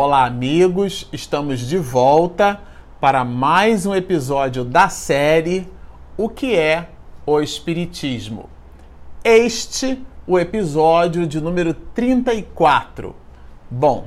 Olá, 0.00 0.26
amigos, 0.26 1.08
estamos 1.12 1.58
de 1.58 1.76
volta 1.76 2.60
para 3.00 3.24
mais 3.24 3.84
um 3.84 3.92
episódio 3.92 4.64
da 4.64 4.88
série 4.88 5.66
O 6.16 6.28
que 6.28 6.54
é 6.54 6.90
o 7.26 7.40
Espiritismo. 7.40 8.48
Este 9.24 10.00
o 10.24 10.38
episódio 10.38 11.26
de 11.26 11.40
número 11.40 11.74
34. 11.74 13.12
Bom, 13.68 14.06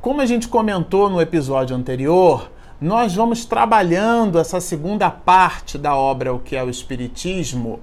como 0.00 0.20
a 0.20 0.26
gente 0.26 0.48
comentou 0.48 1.08
no 1.08 1.20
episódio 1.20 1.76
anterior, 1.76 2.50
nós 2.80 3.14
vamos 3.14 3.44
trabalhando 3.44 4.40
essa 4.40 4.60
segunda 4.60 5.08
parte 5.08 5.78
da 5.78 5.94
obra 5.94 6.34
O 6.34 6.40
que 6.40 6.56
é 6.56 6.64
o 6.64 6.68
Espiritismo 6.68 7.78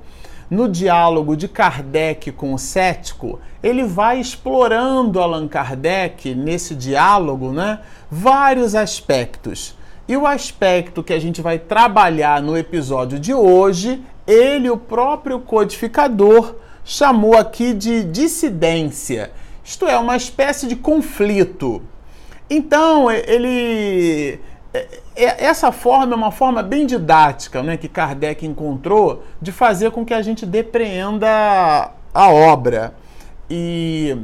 no 0.50 0.68
diálogo 0.68 1.38
de 1.38 1.48
Kardec 1.48 2.32
com 2.32 2.54
o 2.54 2.60
cético, 2.60 3.40
ele 3.62 3.84
vai 3.84 4.20
explorando 4.20 5.20
Allan 5.20 5.48
Kardec 5.48 6.34
nesse 6.34 6.74
diálogo, 6.74 7.52
né, 7.52 7.80
vários 8.10 8.74
aspectos. 8.74 9.78
E 10.08 10.18
o 10.18 10.26
aspecto 10.26 11.04
que 11.04 11.14
a 11.14 11.20
gente 11.20 11.40
vai 11.42 11.60
trabalhar 11.60 12.42
no 12.42 12.58
episódio 12.58 13.20
de 13.20 13.34
hoje, 13.34 14.02
ele, 14.26 14.70
o 14.70 14.78
próprio 14.78 15.40
codificador, 15.40 16.56
chamou 16.84 17.38
aqui 17.38 17.74
de 17.74 18.04
dissidência. 18.06 19.32
Isto 19.64 19.86
é, 19.86 19.96
uma 20.00 20.18
espécie 20.18 20.66
de 20.66 20.76
conflito. 20.76 21.84
Então, 22.50 23.12
ele 23.12 24.40
essa 25.16 25.72
forma 25.72 26.14
é 26.14 26.16
uma 26.16 26.32
forma 26.32 26.62
bem 26.62 26.86
didática 26.86 27.64
né, 27.64 27.76
que 27.76 27.88
Kardec 27.88 28.46
encontrou 28.46 29.24
de 29.42 29.52
fazer 29.52 29.92
com 29.92 30.06
que 30.06 30.14
a 30.14 30.22
gente 30.22 30.46
depreenda 30.46 31.92
a 32.14 32.30
obra. 32.30 32.94
E 33.50 34.16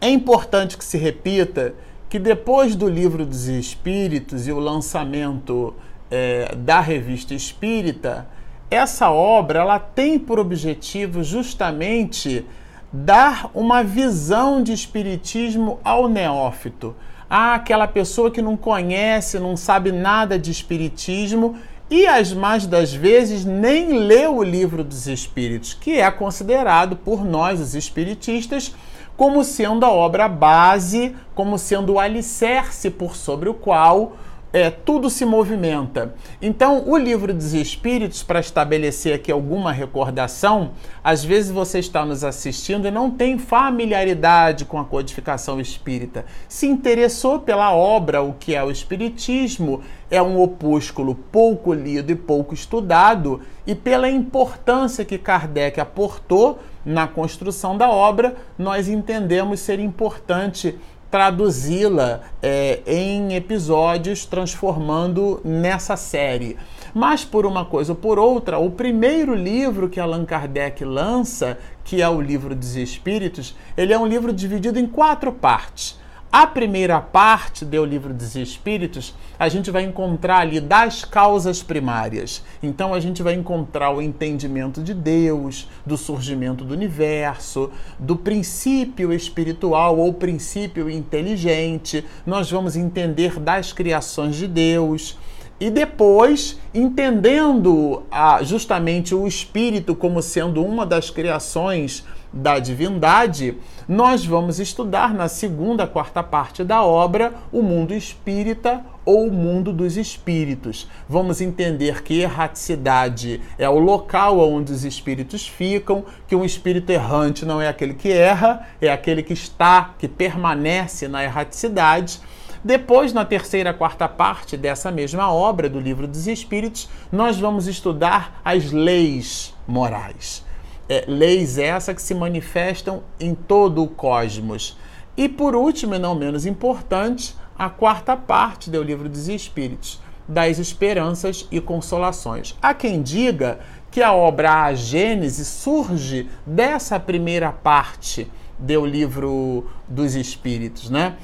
é 0.00 0.08
importante 0.08 0.78
que 0.78 0.84
se 0.84 0.96
repita 0.96 1.74
que 2.08 2.18
depois 2.18 2.76
do 2.76 2.88
livro 2.88 3.26
dos 3.26 3.48
Espíritos 3.48 4.46
e 4.46 4.52
o 4.52 4.58
lançamento 4.60 5.74
é, 6.10 6.54
da 6.54 6.80
revista 6.80 7.34
Espírita, 7.34 8.28
essa 8.70 9.10
obra 9.10 9.60
ela 9.60 9.78
tem 9.78 10.18
por 10.18 10.38
objetivo 10.38 11.22
justamente 11.22 12.46
dar 12.92 13.50
uma 13.52 13.82
visão 13.82 14.62
de 14.62 14.72
espiritismo 14.72 15.78
ao 15.82 16.08
neófito 16.08 16.94
ah, 17.28 17.54
aquela 17.54 17.86
pessoa 17.86 18.30
que 18.30 18.40
não 18.40 18.56
conhece, 18.56 19.38
não 19.38 19.56
sabe 19.56 19.92
nada 19.92 20.38
de 20.38 20.50
espiritismo 20.50 21.56
e 21.90 22.06
as 22.06 22.32
mais 22.32 22.66
das 22.66 22.92
vezes 22.92 23.44
nem 23.44 23.98
leu 23.98 24.36
o 24.36 24.42
livro 24.42 24.84
dos 24.84 25.06
espíritos, 25.06 25.72
que 25.74 25.98
é 25.98 26.10
considerado 26.10 26.96
por 26.96 27.24
nós, 27.24 27.60
os 27.60 27.74
espiritistas, 27.74 28.74
como 29.16 29.42
sendo 29.42 29.84
a 29.84 29.90
obra 29.90 30.28
base, 30.28 31.16
como 31.34 31.58
sendo 31.58 31.94
o 31.94 31.98
alicerce 31.98 32.90
por 32.90 33.16
sobre 33.16 33.48
o 33.48 33.54
qual 33.54 34.12
é, 34.52 34.70
tudo 34.70 35.10
se 35.10 35.24
movimenta. 35.24 36.14
Então, 36.40 36.84
o 36.86 36.96
livro 36.96 37.34
dos 37.34 37.52
Espíritos, 37.52 38.22
para 38.22 38.40
estabelecer 38.40 39.14
aqui 39.14 39.30
alguma 39.30 39.72
recordação, 39.72 40.72
às 41.02 41.24
vezes 41.24 41.50
você 41.50 41.78
está 41.78 42.04
nos 42.04 42.24
assistindo 42.24 42.86
e 42.86 42.90
não 42.90 43.10
tem 43.10 43.38
familiaridade 43.38 44.64
com 44.64 44.78
a 44.78 44.84
codificação 44.84 45.60
espírita. 45.60 46.24
Se 46.48 46.66
interessou 46.66 47.40
pela 47.40 47.74
obra, 47.74 48.22
o 48.22 48.32
que 48.32 48.54
é 48.54 48.62
o 48.62 48.70
Espiritismo, 48.70 49.82
é 50.10 50.22
um 50.22 50.40
opúsculo 50.40 51.14
pouco 51.14 51.72
lido 51.74 52.10
e 52.10 52.16
pouco 52.16 52.54
estudado, 52.54 53.42
e 53.66 53.74
pela 53.74 54.08
importância 54.08 55.04
que 55.04 55.18
Kardec 55.18 55.78
aportou 55.78 56.58
na 56.84 57.06
construção 57.06 57.76
da 57.76 57.90
obra, 57.90 58.34
nós 58.56 58.88
entendemos 58.88 59.60
ser 59.60 59.78
importante 59.78 60.78
traduzi-la 61.10 62.20
é, 62.42 62.80
em 62.86 63.34
episódios, 63.34 64.24
transformando 64.26 65.40
nessa 65.44 65.96
série. 65.96 66.56
Mas 66.94 67.24
por 67.24 67.46
uma 67.46 67.64
coisa 67.64 67.92
ou 67.92 67.96
por 67.96 68.18
outra, 68.18 68.58
o 68.58 68.70
primeiro 68.70 69.34
livro 69.34 69.88
que 69.88 70.00
Allan 70.00 70.24
Kardec 70.24 70.84
lança, 70.84 71.58
que 71.84 72.02
é 72.02 72.08
o 72.08 72.20
livro 72.20 72.54
dos 72.54 72.76
Espíritos, 72.76 73.54
ele 73.76 73.92
é 73.92 73.98
um 73.98 74.06
livro 74.06 74.32
dividido 74.32 74.78
em 74.78 74.86
quatro 74.86 75.32
partes. 75.32 75.98
A 76.30 76.46
primeira 76.46 77.00
parte 77.00 77.64
do 77.64 77.82
livro 77.86 78.12
dos 78.12 78.36
Espíritos, 78.36 79.14
a 79.38 79.48
gente 79.48 79.70
vai 79.70 79.84
encontrar 79.84 80.40
ali 80.40 80.60
das 80.60 81.02
causas 81.02 81.62
primárias. 81.62 82.44
Então 82.62 82.92
a 82.92 83.00
gente 83.00 83.22
vai 83.22 83.32
encontrar 83.32 83.92
o 83.92 84.02
entendimento 84.02 84.82
de 84.82 84.92
Deus, 84.92 85.66
do 85.86 85.96
surgimento 85.96 86.66
do 86.66 86.74
universo, 86.74 87.70
do 87.98 88.14
princípio 88.14 89.10
espiritual 89.10 89.96
ou 89.96 90.12
princípio 90.12 90.90
inteligente. 90.90 92.04
Nós 92.26 92.50
vamos 92.50 92.76
entender 92.76 93.40
das 93.40 93.72
criações 93.72 94.36
de 94.36 94.46
Deus. 94.46 95.16
E 95.58 95.70
depois, 95.70 96.58
entendendo 96.74 98.02
ah, 98.10 98.42
justamente 98.42 99.14
o 99.14 99.26
espírito 99.26 99.94
como 99.94 100.20
sendo 100.20 100.62
uma 100.62 100.84
das 100.84 101.08
criações 101.08 102.04
da 102.32 102.58
divindade, 102.58 103.56
nós 103.88 104.24
vamos 104.24 104.60
estudar 104.60 105.14
na 105.14 105.28
segunda, 105.28 105.86
quarta 105.86 106.22
parte 106.22 106.62
da 106.62 106.82
obra 106.82 107.32
o 107.50 107.62
mundo 107.62 107.94
espírita 107.94 108.84
ou 109.04 109.28
o 109.28 109.32
mundo 109.32 109.72
dos 109.72 109.96
espíritos. 109.96 110.86
Vamos 111.08 111.40
entender 111.40 112.02
que 112.02 112.20
erraticidade 112.20 113.40
é 113.58 113.68
o 113.68 113.78
local 113.78 114.38
onde 114.40 114.72
os 114.72 114.84
espíritos 114.84 115.48
ficam, 115.48 116.04
que 116.26 116.36
um 116.36 116.44
espírito 116.44 116.90
errante 116.90 117.46
não 117.46 117.62
é 117.62 117.68
aquele 117.68 117.94
que 117.94 118.12
erra, 118.12 118.66
é 118.80 118.90
aquele 118.90 119.22
que 119.22 119.32
está, 119.32 119.94
que 119.98 120.06
permanece 120.06 121.08
na 121.08 121.24
erraticidade. 121.24 122.20
Depois, 122.62 123.12
na 123.12 123.24
terceira, 123.24 123.72
quarta 123.72 124.06
parte 124.06 124.56
dessa 124.56 124.90
mesma 124.90 125.32
obra 125.32 125.70
do 125.70 125.80
Livro 125.80 126.06
dos 126.06 126.26
Espíritos, 126.26 126.90
nós 127.10 127.38
vamos 127.38 127.66
estudar 127.66 128.40
as 128.44 128.70
leis 128.72 129.54
morais 129.66 130.46
é, 130.88 131.04
leis 131.06 131.58
essas 131.58 131.94
que 131.94 132.02
se 132.02 132.14
manifestam 132.14 133.02
em 133.20 133.34
todo 133.34 133.82
o 133.82 133.88
cosmos. 133.88 134.76
E 135.16 135.28
por 135.28 135.54
último, 135.54 135.94
e 135.94 135.98
não 135.98 136.14
menos 136.14 136.46
importante, 136.46 137.36
a 137.58 137.68
quarta 137.68 138.16
parte 138.16 138.70
do 138.70 138.82
Livro 138.82 139.08
dos 139.08 139.28
Espíritos, 139.28 140.00
das 140.28 140.58
esperanças 140.58 141.46
e 141.50 141.60
consolações. 141.60 142.56
Há 142.62 142.72
quem 142.72 143.02
diga 143.02 143.58
que 143.90 144.02
a 144.02 144.12
obra 144.12 144.64
A 144.64 144.74
Gênese 144.74 145.44
surge 145.44 146.28
dessa 146.46 147.00
primeira 147.00 147.50
parte 147.50 148.30
do 148.58 148.84
Livro 148.84 149.68
dos 149.88 150.14
Espíritos, 150.14 150.90
né? 150.90 151.16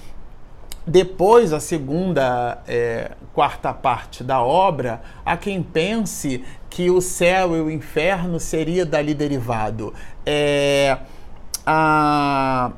Depois, 0.87 1.53
a 1.53 1.61
segunda, 1.61 2.59
é, 2.69 3.13
quarta 3.33 3.73
parte 3.73 4.23
da 4.23 4.43
obra, 4.43 5.01
há 5.25 5.35
quem 5.37 5.63
pense 5.63 6.45
que 6.69 6.91
o 6.91 7.01
céu 7.01 7.57
e 7.57 7.61
o 7.61 7.71
inferno 7.71 8.39
seria 8.39 8.85
dali 8.85 9.15
derivado. 9.15 9.95
É, 10.27 10.99
a, 11.65 12.73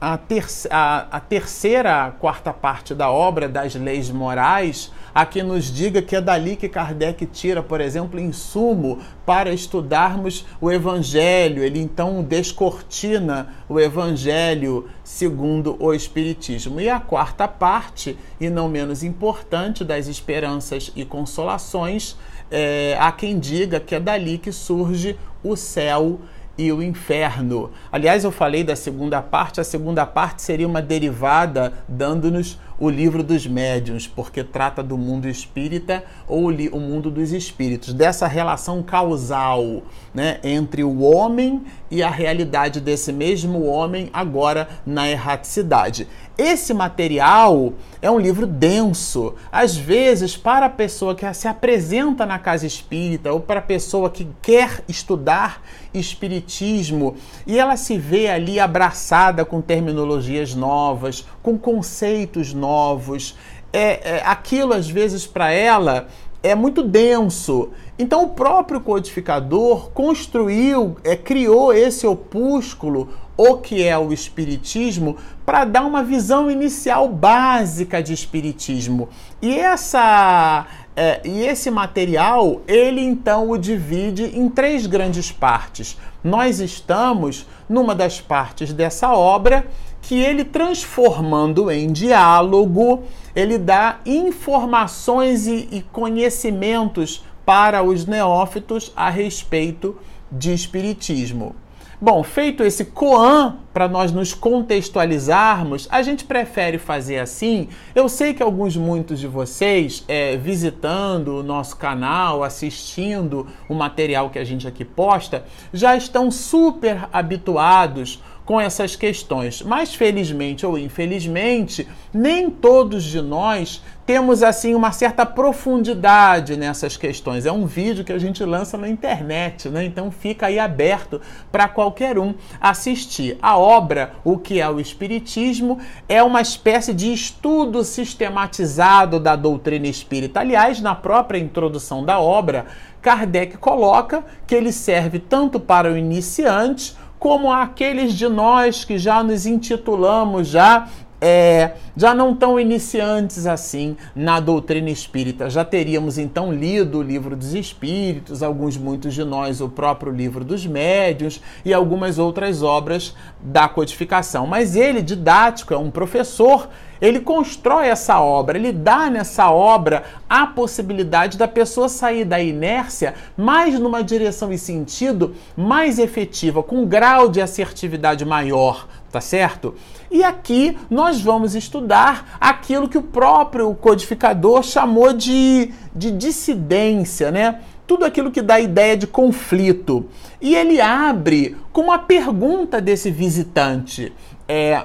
a, 0.00 0.16
ter, 0.16 0.46
a, 0.70 1.06
a 1.10 1.20
terceira, 1.20 2.14
quarta 2.20 2.52
parte 2.52 2.94
da 2.94 3.10
obra 3.10 3.48
das 3.48 3.74
leis 3.74 4.10
morais 4.10 4.92
a 5.14 5.26
que 5.26 5.42
nos 5.42 5.72
diga 5.72 6.00
que 6.00 6.16
é 6.16 6.20
dali 6.20 6.56
que 6.56 6.68
Kardec 6.68 7.26
tira, 7.26 7.62
por 7.62 7.80
exemplo, 7.80 8.18
insumo 8.18 8.98
para 9.26 9.52
estudarmos 9.52 10.46
o 10.60 10.70
Evangelho. 10.70 11.62
Ele 11.62 11.80
então 11.80 12.22
descortina 12.22 13.48
o 13.68 13.78
Evangelho 13.78 14.88
segundo 15.02 15.76
o 15.78 15.92
Espiritismo. 15.92 16.80
E 16.80 16.88
a 16.88 17.00
quarta 17.00 17.46
parte, 17.46 18.16
e 18.40 18.48
não 18.48 18.68
menos 18.68 19.02
importante, 19.02 19.84
das 19.84 20.06
esperanças 20.06 20.92
e 20.94 21.04
consolações, 21.04 22.16
é, 22.50 22.96
há 22.98 23.12
quem 23.12 23.38
diga 23.38 23.78
que 23.80 23.94
é 23.94 24.00
dali 24.00 24.38
que 24.38 24.52
surge 24.52 25.16
o 25.42 25.56
céu 25.56 26.20
e 26.60 26.70
o 26.70 26.82
inferno. 26.82 27.70
Aliás, 27.90 28.22
eu 28.22 28.30
falei 28.30 28.62
da 28.62 28.76
segunda 28.76 29.22
parte, 29.22 29.62
a 29.62 29.64
segunda 29.64 30.04
parte 30.04 30.42
seria 30.42 30.68
uma 30.68 30.82
derivada 30.82 31.72
dando-nos 31.88 32.58
o 32.78 32.90
livro 32.90 33.22
dos 33.22 33.46
médiuns, 33.46 34.06
porque 34.06 34.44
trata 34.44 34.82
do 34.82 34.96
mundo 34.96 35.26
espírita 35.26 36.04
ou 36.28 36.48
o 36.48 36.80
mundo 36.80 37.10
dos 37.10 37.32
espíritos, 37.32 37.94
dessa 37.94 38.26
relação 38.26 38.82
causal 38.82 39.82
né, 40.14 40.38
entre 40.42 40.84
o 40.84 41.00
homem 41.00 41.62
e 41.90 42.02
a 42.02 42.10
realidade 42.10 42.80
desse 42.80 43.12
mesmo 43.12 43.64
homem 43.64 44.10
agora 44.12 44.68
na 44.84 45.08
erraticidade. 45.10 46.06
Esse 46.38 46.72
material 46.72 47.72
é 48.00 48.10
um 48.10 48.18
livro 48.18 48.46
denso. 48.46 49.34
Às 49.52 49.76
vezes, 49.76 50.36
para 50.36 50.66
a 50.66 50.70
pessoa 50.70 51.14
que 51.14 51.32
se 51.34 51.46
apresenta 51.46 52.24
na 52.24 52.38
casa 52.38 52.66
espírita 52.66 53.32
ou 53.32 53.40
para 53.40 53.60
a 53.60 53.62
pessoa 53.62 54.08
que 54.08 54.26
quer 54.40 54.82
estudar 54.88 55.62
espiritismo 55.92 57.16
e 57.46 57.58
ela 57.58 57.76
se 57.76 57.98
vê 57.98 58.28
ali 58.28 58.58
abraçada 58.58 59.44
com 59.44 59.60
terminologias 59.60 60.54
novas, 60.54 61.26
com 61.42 61.58
conceitos 61.58 62.54
novos, 62.54 63.36
é, 63.72 64.16
é 64.16 64.22
aquilo 64.24 64.72
às 64.72 64.88
vezes 64.88 65.26
para 65.26 65.52
ela 65.52 66.08
é 66.42 66.54
muito 66.54 66.82
denso. 66.82 67.70
Então 68.00 68.24
o 68.24 68.28
próprio 68.28 68.80
codificador 68.80 69.90
construiu, 69.90 70.96
é, 71.04 71.14
criou 71.14 71.70
esse 71.70 72.06
opúsculo, 72.06 73.10
o 73.36 73.58
que 73.58 73.86
é 73.86 73.98
o 73.98 74.10
Espiritismo, 74.10 75.18
para 75.44 75.66
dar 75.66 75.84
uma 75.84 76.02
visão 76.02 76.50
inicial 76.50 77.06
básica 77.06 78.02
de 78.02 78.14
Espiritismo. 78.14 79.10
E 79.42 79.54
essa 79.54 80.66
é, 80.96 81.20
e 81.26 81.42
esse 81.42 81.70
material, 81.70 82.62
ele 82.66 83.02
então 83.02 83.50
o 83.50 83.58
divide 83.58 84.24
em 84.34 84.48
três 84.48 84.86
grandes 84.86 85.30
partes. 85.30 85.98
Nós 86.24 86.58
estamos 86.58 87.46
numa 87.68 87.94
das 87.94 88.18
partes 88.18 88.72
dessa 88.72 89.12
obra 89.12 89.66
que 90.00 90.14
ele 90.18 90.44
transformando 90.44 91.70
em 91.70 91.92
diálogo, 91.92 93.04
ele 93.36 93.58
dá 93.58 94.00
informações 94.06 95.46
e, 95.46 95.68
e 95.70 95.82
conhecimentos 95.92 97.22
para 97.50 97.82
os 97.82 98.06
neófitos 98.06 98.92
a 98.94 99.10
respeito 99.10 99.98
de 100.30 100.54
espiritismo. 100.54 101.56
Bom, 102.00 102.22
feito 102.22 102.62
esse 102.62 102.84
koan 102.84 103.56
para 103.74 103.88
nós 103.88 104.12
nos 104.12 104.32
contextualizarmos, 104.32 105.88
a 105.90 106.00
gente 106.00 106.24
prefere 106.24 106.78
fazer 106.78 107.18
assim. 107.18 107.66
Eu 107.92 108.08
sei 108.08 108.34
que 108.34 108.42
alguns, 108.42 108.76
muitos 108.76 109.18
de 109.18 109.26
vocês, 109.26 110.04
é, 110.06 110.36
visitando 110.36 111.38
o 111.38 111.42
nosso 111.42 111.76
canal, 111.76 112.44
assistindo 112.44 113.48
o 113.68 113.74
material 113.74 114.30
que 114.30 114.38
a 114.38 114.44
gente 114.44 114.68
aqui 114.68 114.84
posta, 114.84 115.44
já 115.72 115.96
estão 115.96 116.30
super 116.30 117.08
habituados 117.12 118.22
com 118.44 118.60
essas 118.60 118.96
questões. 118.96 119.62
Mas 119.62 119.94
felizmente 119.94 120.66
ou 120.66 120.78
infelizmente, 120.78 121.86
nem 122.12 122.50
todos 122.50 123.04
de 123.04 123.20
nós 123.20 123.82
temos 124.10 124.42
assim 124.42 124.74
uma 124.74 124.90
certa 124.90 125.24
profundidade 125.24 126.56
nessas 126.56 126.96
questões. 126.96 127.46
É 127.46 127.52
um 127.52 127.64
vídeo 127.64 128.04
que 128.04 128.12
a 128.12 128.18
gente 128.18 128.44
lança 128.44 128.76
na 128.76 128.88
internet, 128.88 129.68
né? 129.68 129.84
Então 129.84 130.10
fica 130.10 130.46
aí 130.46 130.58
aberto 130.58 131.20
para 131.52 131.68
qualquer 131.68 132.18
um 132.18 132.34
assistir. 132.60 133.38
A 133.40 133.56
obra, 133.56 134.14
o 134.24 134.36
que 134.36 134.60
é 134.60 134.68
o 134.68 134.80
espiritismo, 134.80 135.78
é 136.08 136.20
uma 136.24 136.40
espécie 136.40 136.92
de 136.92 137.12
estudo 137.12 137.84
sistematizado 137.84 139.20
da 139.20 139.36
doutrina 139.36 139.86
espírita. 139.86 140.40
Aliás, 140.40 140.80
na 140.80 140.96
própria 140.96 141.38
introdução 141.38 142.04
da 142.04 142.18
obra, 142.18 142.66
Kardec 143.00 143.58
coloca 143.58 144.24
que 144.44 144.54
ele 144.54 144.72
serve 144.72 145.20
tanto 145.20 145.60
para 145.60 145.90
o 145.90 145.96
iniciante 145.96 146.96
como 147.20 147.52
aqueles 147.52 148.14
de 148.14 148.28
nós 148.28 148.82
que 148.82 148.98
já 148.98 149.22
nos 149.22 149.44
intitulamos 149.46 150.48
já 150.48 150.88
é, 151.20 151.74
já 151.94 152.14
não 152.14 152.34
tão 152.34 152.58
iniciantes 152.58 153.46
assim 153.46 153.94
na 154.16 154.40
doutrina 154.40 154.88
espírita. 154.88 155.50
Já 155.50 155.62
teríamos 155.62 156.16
então 156.16 156.50
lido 156.50 156.98
o 156.98 157.02
livro 157.02 157.36
dos 157.36 157.52
espíritos, 157.52 158.42
alguns, 158.42 158.78
muitos 158.78 159.12
de 159.12 159.22
nós, 159.22 159.60
o 159.60 159.68
próprio 159.68 160.10
livro 160.10 160.42
dos 160.42 160.66
médios 160.66 161.42
e 161.62 161.74
algumas 161.74 162.18
outras 162.18 162.62
obras 162.62 163.14
da 163.38 163.68
codificação. 163.68 164.46
Mas 164.46 164.74
ele, 164.74 165.02
didático, 165.02 165.74
é 165.74 165.76
um 165.76 165.90
professor, 165.90 166.70
ele 167.00 167.20
constrói 167.20 167.88
essa 167.88 168.20
obra, 168.20 168.58
ele 168.58 168.72
dá 168.72 169.08
nessa 169.08 169.50
obra 169.50 170.04
a 170.28 170.46
possibilidade 170.46 171.38
da 171.38 171.48
pessoa 171.48 171.88
sair 171.88 172.24
da 172.24 172.40
inércia 172.40 173.14
mais 173.36 173.78
numa 173.78 174.02
direção 174.02 174.52
e 174.52 174.58
sentido 174.58 175.34
mais 175.56 175.98
efetiva, 175.98 176.62
com 176.62 176.82
um 176.82 176.86
grau 176.86 177.28
de 177.28 177.40
assertividade 177.40 178.24
maior 178.24 178.86
tá 179.10 179.20
certo? 179.20 179.74
E 180.10 180.22
aqui 180.22 180.78
nós 180.88 181.20
vamos 181.20 181.54
estudar 181.54 182.38
aquilo 182.40 182.88
que 182.88 182.98
o 182.98 183.02
próprio 183.02 183.74
codificador 183.74 184.62
chamou 184.62 185.12
de, 185.12 185.72
de 185.94 186.10
dissidência, 186.10 187.30
né? 187.30 187.60
Tudo 187.86 188.04
aquilo 188.04 188.30
que 188.30 188.40
dá 188.40 188.60
ideia 188.60 188.96
de 188.96 189.06
conflito. 189.06 190.06
E 190.40 190.54
ele 190.54 190.80
abre 190.80 191.56
com 191.72 191.82
uma 191.82 191.98
pergunta 191.98 192.80
desse 192.80 193.10
visitante. 193.10 194.12
É, 194.46 194.84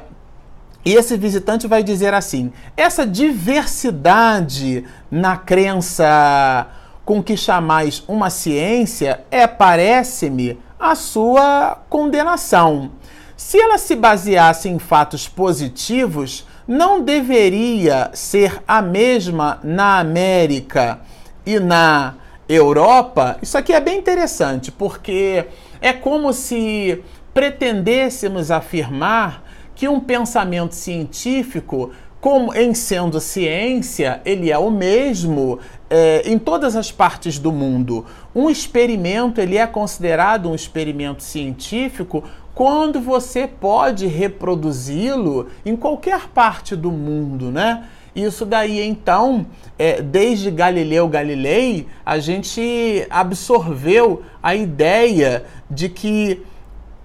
e 0.85 0.93
esse 0.93 1.17
visitante 1.17 1.67
vai 1.67 1.81
dizer 1.81 2.13
assim: 2.13 2.53
essa 2.77 3.07
diversidade 3.07 4.85
na 5.09 5.35
crença 5.35 6.67
com 7.03 7.23
que 7.23 7.35
chamais 7.35 8.03
uma 8.07 8.29
ciência 8.29 9.21
é, 9.31 9.47
parece-me, 9.47 10.59
a 10.79 10.93
sua 10.93 11.79
condenação. 11.89 12.91
Se 13.35 13.59
ela 13.59 13.77
se 13.77 13.95
baseasse 13.95 14.69
em 14.69 14.79
fatos 14.79 15.27
positivos, 15.27 16.47
não 16.67 17.01
deveria 17.01 18.09
ser 18.13 18.61
a 18.67 18.81
mesma 18.81 19.59
na 19.63 19.99
América 19.99 21.01
e 21.45 21.59
na 21.59 22.15
Europa? 22.47 23.37
Isso 23.41 23.57
aqui 23.57 23.73
é 23.73 23.79
bem 23.79 23.99
interessante, 23.99 24.71
porque 24.71 25.45
é 25.81 25.93
como 25.93 26.31
se 26.31 27.03
pretendêssemos 27.33 28.49
afirmar 28.49 29.43
que 29.75 29.87
um 29.87 29.99
pensamento 29.99 30.73
científico, 30.73 31.91
como 32.21 32.55
em 32.55 32.73
sendo 32.73 33.19
ciência, 33.19 34.21
ele 34.25 34.49
é 34.49 34.57
o 34.57 34.71
mesmo 34.71 35.59
é, 35.89 36.23
em 36.25 36.39
todas 36.39 36.75
as 36.75 36.91
partes 36.91 37.37
do 37.37 37.51
mundo. 37.51 38.05
Um 38.33 38.49
experimento 38.49 39.39
ele 39.39 39.57
é 39.57 39.67
considerado 39.67 40.49
um 40.49 40.55
experimento 40.55 41.21
científico 41.21 42.23
quando 42.55 43.01
você 43.01 43.45
pode 43.45 44.07
reproduzi-lo 44.07 45.47
em 45.65 45.75
qualquer 45.75 46.29
parte 46.29 46.75
do 46.75 46.89
mundo, 46.89 47.51
né? 47.51 47.83
Isso 48.15 48.45
daí, 48.45 48.81
então, 48.81 49.45
é, 49.77 50.01
desde 50.01 50.49
Galileu 50.49 51.05
Galilei, 51.09 51.85
a 52.05 52.17
gente 52.17 53.05
absorveu 53.09 54.23
a 54.41 54.55
ideia 54.55 55.43
de 55.69 55.89
que 55.89 56.41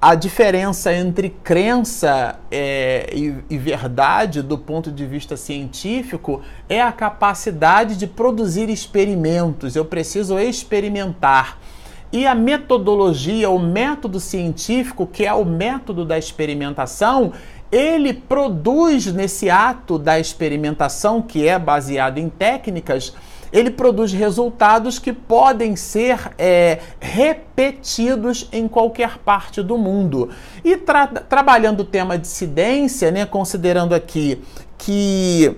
a 0.01 0.15
diferença 0.15 0.95
entre 0.95 1.29
crença 1.29 2.39
é, 2.51 3.11
e, 3.15 3.35
e, 3.51 3.59
verdade, 3.59 4.41
do 4.41 4.57
ponto 4.57 4.91
de 4.91 5.05
vista 5.05 5.37
científico, 5.37 6.41
é 6.71 6.81
a 6.81 6.91
capacidade 6.91 7.97
de 7.97 8.07
produzir 8.07 8.71
experimentos. 8.71 9.77
Eu 9.77 9.85
preciso 9.85 10.39
experimentar. 10.39 11.59
E 12.11 12.27
a 12.27 12.35
metodologia, 12.35 13.51
o 13.51 13.59
método 13.59 14.19
científico, 14.19 15.07
que 15.07 15.27
é 15.27 15.35
o 15.35 15.45
método 15.45 16.05
da 16.05 16.19
experimentação, 16.19 17.35
ele 17.71 18.15
produz 18.15 19.13
nesse 19.13 19.51
ato 19.51 19.99
da 19.99 20.19
experimentação, 20.19 21.21
que 21.21 21.47
é 21.47 21.59
baseado 21.59 22.17
em 22.17 22.31
técnicas, 22.31 23.15
ele 23.53 23.71
produz 23.71 24.13
resultados 24.13 24.99
que 24.99 25.13
podem 25.13 25.75
ser 25.77 26.33
é, 26.39 26.81
repetidos 27.01 28.49
em 28.53 28.69
qualquer 28.69 29.19
parte 29.19 29.63
do 29.63 29.77
mundo. 29.77 30.31
E 30.65 30.77
tra 30.77 31.07
trabalhando 31.07 31.81
o 31.81 31.85
tema 31.85 32.17
de 32.17 32.27
incidência, 32.27 33.11
né, 33.11 33.27
considerando 33.27 33.95
aqui 33.95 34.43
que, 34.79 35.57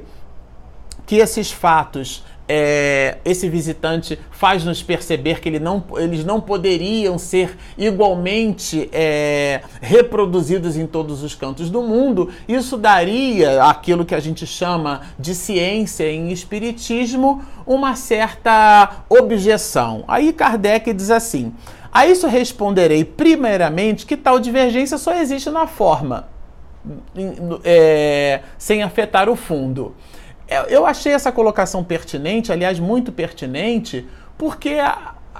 que 1.06 1.16
esses 1.16 1.52
fatos 1.52 2.25
é, 2.54 3.16
esse 3.25 3.49
visitante 3.49 4.18
faz 4.30 4.62
nos 4.62 4.82
perceber 4.82 5.40
que 5.40 5.49
ele 5.49 5.59
não, 5.59 5.82
eles 5.97 6.23
não 6.23 6.38
poderiam 6.38 7.16
ser 7.16 7.56
igualmente 7.78 8.90
é, 8.92 9.62
reproduzidos 9.80 10.76
em 10.76 10.87
todos 10.87 11.23
os 11.23 11.35
cantos 11.35 11.71
do 11.71 11.80
mundo, 11.80 12.28
isso 12.47 12.76
daria 12.76 13.64
aquilo 13.64 14.04
que 14.04 14.14
a 14.14 14.21
gente 14.21 14.47
chama 14.47 15.00
de 15.18 15.35
ciência 15.35 16.12
em 16.12 16.30
espiritismo 16.30 17.42
uma 17.66 17.97
certa 17.97 19.04
objeção. 19.09 20.04
Aí 20.06 20.30
Kardec 20.30 20.92
diz 20.92 21.11
assim: 21.11 21.54
a 21.90 22.06
isso 22.06 22.26
responderei 22.26 23.02
primeiramente 23.02 24.04
que 24.04 24.14
tal 24.14 24.38
divergência 24.38 24.99
só 24.99 25.14
existe 25.14 25.49
na 25.49 25.66
forma, 25.66 26.28
é, 27.64 28.40
sem 28.59 28.82
afetar 28.82 29.30
o 29.30 29.37
fundo. 29.37 29.94
É, 30.52 30.66
eu 30.68 30.85
achei 30.85 31.14
essa 31.14 31.32
colocação 31.32 31.82
pertinente, 31.82 32.52
aliás, 32.52 32.78
muito 32.78 33.11
pertinente, 33.11 34.06
porque 34.37 34.76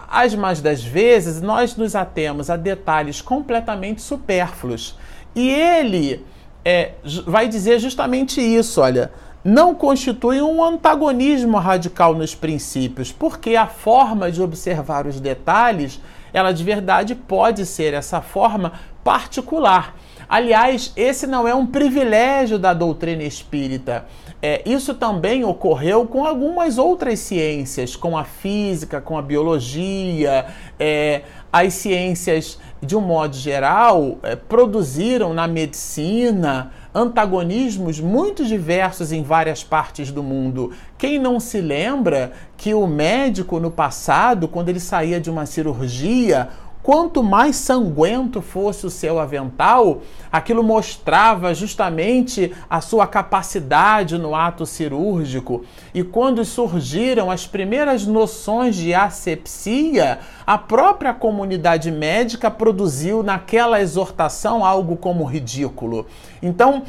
as 0.09 0.35
mais 0.35 0.63
das 0.63 0.83
vezes 0.83 1.43
nós 1.43 1.77
nos 1.77 1.95
atemos 1.95 2.49
a 2.49 2.57
detalhes 2.57 3.21
completamente 3.21 4.01
supérfluos. 4.01 4.97
E 5.35 5.51
ele 5.51 6.25
é, 6.65 6.93
vai 7.27 7.47
dizer 7.47 7.79
justamente 7.79 8.41
isso: 8.41 8.81
olha, 8.81 9.13
não 9.45 9.75
constitui 9.75 10.41
um 10.41 10.65
antagonismo 10.65 11.59
radical 11.59 12.15
nos 12.15 12.35
princípios, 12.35 13.13
porque 13.13 13.55
a 13.55 13.67
forma 13.67 14.33
de 14.33 14.41
observar 14.41 15.07
os 15.07 15.21
detalhes, 15.21 16.01
ela 16.33 16.53
de 16.53 16.65
verdade 16.65 17.15
pode 17.15 17.67
ser 17.67 17.93
essa 17.93 18.23
forma 18.23 18.73
particular. 19.05 19.95
Aliás, 20.27 20.91
esse 20.97 21.27
não 21.27 21.47
é 21.47 21.55
um 21.55 21.67
privilégio 21.67 22.59
da 22.59 22.73
doutrina 22.73 23.25
espírita. 23.25 24.07
É, 24.45 24.61
isso 24.67 24.95
também 24.95 25.45
ocorreu 25.45 26.05
com 26.05 26.27
algumas 26.27 26.77
outras 26.77 27.21
ciências, 27.21 27.95
com 27.95 28.19
a 28.19 28.25
física, 28.25 29.01
com 29.01 29.17
a 29.17 29.23
biologia, 29.23 30.47
é, 30.81 31.23
as 31.53 31.75
ciências, 31.75 32.59
de 32.83 32.97
um 32.97 33.01
modo 33.01 33.37
geral, 33.37 34.19
é, 34.25 34.35
produziram 34.35 35.33
na 35.33 35.47
medicina 35.47 36.73
antagonismos 36.93 38.01
muito 38.01 38.45
diversos 38.45 39.13
em 39.13 39.23
várias 39.23 39.63
partes 39.63 40.11
do 40.11 40.25
mundo. 40.25 40.73
Quem 40.99 41.21
não 41.21 41.39
se 41.39 41.61
lembra 41.61 42.33
que 42.57 42.75
o 42.75 42.87
médico 42.87 43.61
no 43.61 43.71
passado, 43.71 44.49
quando 44.49 44.71
ele 44.71 44.81
saía 44.81 45.21
de 45.21 45.31
uma 45.31 45.47
cirurgia, 45.47 46.49
Quanto 46.83 47.23
mais 47.23 47.55
sanguento 47.55 48.43
fosse 48.43 48.85
o 48.85 48.91
seu 48.91 49.21
avental, 49.21 50.03
aquilo 50.33 50.65
mostrava 50.65 51.55
justamente 51.55 52.53
a 52.69 52.81
sua 52.81 53.07
capacidade 53.07 54.19
no 54.19 54.35
ato 54.35 54.67
cirúrgico. 54.67 55.65
E 55.95 56.03
quando 56.03 56.45
surgiram 56.45 57.31
as 57.31 57.47
primeiras 57.47 58.05
noções 58.05 58.75
de 58.75 58.93
asepsia, 58.93 60.19
a 60.45 60.59
própria 60.59 61.15
comunidade 61.15 61.89
médica 61.93 62.51
produziu 62.51 63.23
naquela 63.23 63.81
exortação 63.81 64.65
algo 64.65 64.97
como 64.97 65.25
ridículo. 65.25 66.07
Então, 66.43 66.83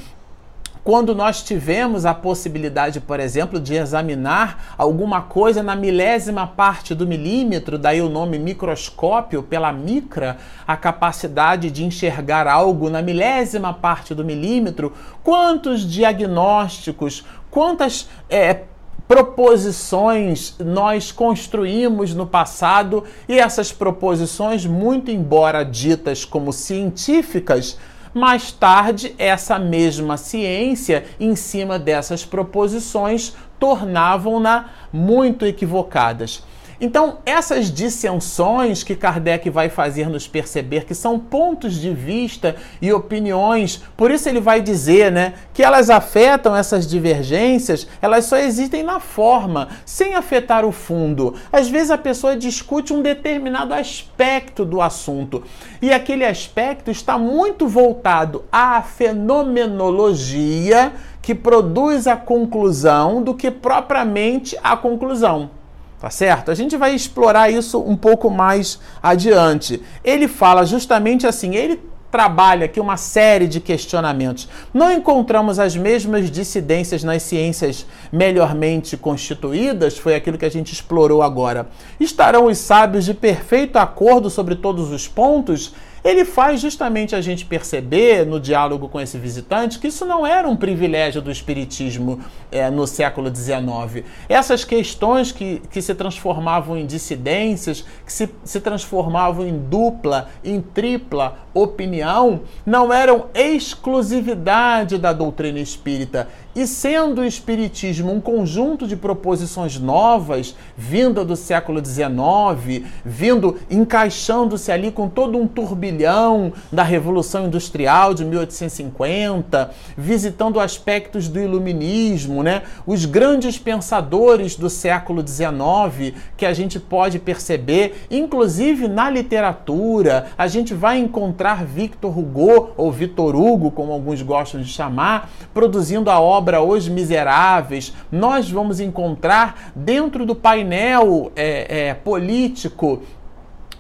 quando 0.84 1.16
nós 1.16 1.42
tivemos 1.42 2.06
a 2.06 2.14
possibilidade, 2.14 3.00
por 3.00 3.20
exemplo, 3.20 3.60
de 3.60 3.74
examinar 3.74 4.76
alguma 4.78 5.22
coisa 5.22 5.64
na 5.64 5.76
milésima 5.76 6.46
parte 6.46 6.94
do 6.94 7.08
milímetro, 7.08 7.78
daí 7.78 8.02
o 8.02 8.10
nome 8.10 8.38
microscópio, 8.38 9.42
pela 9.42 9.72
micra, 9.72 10.38
a 10.68 10.76
capacidade 10.76 11.72
de 11.72 11.86
enxergar 11.86 12.48
algo 12.48 12.90
na 12.90 13.02
milésima 13.02 13.74
parte 13.74 14.14
do 14.14 14.26
milímetro, 14.26 14.92
quantos 15.24 15.90
diagnósticos, 15.90 17.24
quantas 17.50 18.10
é, 18.30 18.64
proposições 19.08 20.56
nós 20.60 21.14
construímos 21.14 22.14
no 22.14 22.26
passado 22.26 23.06
e 23.30 23.40
essas 23.40 23.72
proposições, 23.72 24.66
muito 24.66 25.10
embora 25.12 25.64
ditas 25.64 26.26
como 26.26 26.52
científicas, 26.52 27.78
mais 28.14 28.52
tarde, 28.52 29.16
essa 29.18 29.58
mesma 29.58 30.18
ciência, 30.18 31.06
em 31.20 31.36
cima 31.36 31.80
dessas 31.80 32.24
proposições, 32.24 33.34
tornavam-na 33.60 34.70
muito 34.92 35.46
equivocadas. 35.46 36.44
Então, 36.80 37.18
essas 37.26 37.72
dissensões 37.72 38.84
que 38.84 38.96
Kardec 38.96 39.50
vai 39.50 39.68
fazer 39.70 40.08
nos 40.10 40.28
perceber 40.28 40.86
que 40.86 40.94
são 40.94 41.18
pontos 41.20 41.74
de 41.76 41.92
vista 41.94 42.56
e 42.82 42.92
opiniões, 42.92 43.82
por 43.96 44.12
isso 44.12 44.28
ele 44.28 44.42
vai 44.42 44.62
dizer, 44.62 45.12
né, 45.12 45.36
que 45.54 45.64
elas 45.64 45.90
afetam 45.90 46.56
essas 46.56 46.88
divergências, 46.88 47.88
elas 48.02 48.26
só 48.26 48.38
existem 48.38 48.84
na 48.84 49.00
forma, 49.00 49.70
sem 49.86 50.16
afetar 50.16 50.66
o 50.66 50.72
fundo. 50.72 51.36
Às 51.52 51.70
vezes 51.70 51.92
a 51.92 51.98
pessoa 51.98 52.36
discute 52.36 52.94
um 52.94 53.02
determinado 53.02 53.74
aspecto 53.74 54.66
do 54.66 54.82
assunto 54.82 55.44
e 55.82 55.92
aquele 55.92 56.26
aspecto 56.26 56.92
está 56.92 57.18
muito 57.18 57.68
voltado 57.68 58.44
à 58.52 58.82
fenomenologia 58.82 60.92
que 61.22 61.34
produz 61.34 62.06
a 62.06 62.18
conclusão 62.18 63.24
do 63.24 63.34
que 63.34 63.50
propriamente 63.50 64.58
a 64.62 64.76
conclusão. 64.76 65.63
Tá 66.04 66.10
certo? 66.10 66.52
A 66.52 66.54
gente 66.54 66.76
vai 66.76 66.94
explorar 66.94 67.50
isso 67.50 67.80
um 67.80 67.96
pouco 67.96 68.30
mais 68.30 68.78
adiante. 69.02 69.82
Ele 70.04 70.28
fala 70.28 70.66
justamente 70.66 71.26
assim, 71.26 71.56
ele 71.56 71.80
trabalha 72.12 72.66
aqui 72.66 72.78
uma 72.78 72.98
série 72.98 73.48
de 73.48 73.62
questionamentos. 73.62 74.50
Não 74.74 74.92
encontramos 74.92 75.60
as 75.60 75.78
mesmas 75.78 76.30
dissidências 76.30 77.06
nas 77.06 77.24
ciências 77.24 77.86
melhormente 78.12 78.98
constituídas, 78.98 79.98
foi 79.98 80.14
aquilo 80.14 80.38
que 80.38 80.44
a 80.44 80.52
gente 80.52 80.74
explorou 80.74 81.24
agora. 81.24 81.70
Estarão 81.98 82.48
os 82.48 82.58
sábios 82.58 83.06
de 83.06 83.14
perfeito 83.14 83.78
acordo 83.78 84.30
sobre 84.30 84.56
todos 84.56 84.92
os 84.92 85.08
pontos? 85.08 85.74
Ele 86.04 86.26
faz 86.26 86.60
justamente 86.60 87.16
a 87.16 87.22
gente 87.22 87.46
perceber 87.46 88.26
no 88.26 88.40
diálogo 88.40 88.90
com 88.90 89.00
esse 89.00 89.18
visitante 89.18 89.80
que 89.80 89.88
isso 89.88 90.06
não 90.06 90.28
era 90.28 90.48
um 90.48 90.56
privilégio 90.56 91.22
do 91.22 91.32
Espiritismo 91.32 92.20
é, 92.52 92.70
no 92.70 92.86
século 92.86 93.34
XIX. 93.34 94.06
Essas 94.28 94.66
questões 94.66 95.32
que, 95.32 95.62
que 95.72 95.82
se 95.82 95.96
transformavam 95.96 96.78
em 96.78 96.86
dissidências, 96.86 97.86
que 98.06 98.12
se, 98.12 98.30
se 98.44 98.60
transformavam 98.60 99.48
em 99.48 99.58
dupla, 99.58 100.30
em 100.44 100.62
tripla 100.62 101.38
opinião, 101.54 102.42
não 102.66 102.92
eram 102.92 103.28
exclusividade 103.34 104.98
da 104.98 105.14
doutrina 105.14 105.60
espírita. 105.60 106.28
E 106.56 106.68
sendo 106.68 107.22
o 107.22 107.26
Espiritismo 107.26 108.14
um 108.14 108.22
conjunto 108.22 108.86
de 108.86 108.96
proposições 108.96 109.80
novas, 109.80 110.56
vinda 110.78 111.26
do 111.26 111.36
século 111.36 111.84
XIX, 111.84 112.86
vindo, 113.04 113.58
encaixando-se 113.72 114.72
ali 114.72 114.92
com 114.92 115.10
todo 115.10 115.36
um 115.36 115.48
turbilhão 115.48 116.54
da 116.72 116.84
Revolução 116.84 117.48
Industrial 117.48 118.14
de 118.14 118.24
1850, 118.24 119.72
visitando 119.98 120.60
aspectos 120.60 121.28
do 121.28 121.40
Iluminismo, 121.40 122.44
né? 122.44 122.62
os 122.86 123.06
grandes 123.06 123.58
pensadores 123.58 124.56
do 124.56 124.70
século 124.70 125.28
XIX 125.28 126.14
que 126.38 126.46
a 126.46 126.54
gente 126.54 126.80
pode 126.80 127.18
perceber, 127.18 128.06
inclusive 128.12 128.88
na 128.88 129.10
literatura, 129.10 130.28
a 130.38 130.46
gente 130.46 130.76
vai 130.76 131.00
encontrar 131.00 131.66
Victor 131.66 132.16
Hugo, 132.16 132.70
ou 132.78 132.92
Vitor 132.92 133.36
Hugo, 133.36 133.72
como 133.72 133.92
alguns 133.92 134.22
gostam 134.22 134.62
de 134.62 134.68
chamar, 134.68 135.32
produzindo 135.52 136.12
a 136.12 136.20
obra 136.20 136.43
obra 136.44 136.62
Os 136.62 136.90
Miseráveis, 136.90 137.94
nós 138.12 138.52
vamos 138.52 138.82
encontrar 138.82 139.72
dentro 139.74 140.26
do 140.26 140.36
painel 140.36 141.32
é, 141.38 141.88
é, 141.88 141.94
político 141.94 143.02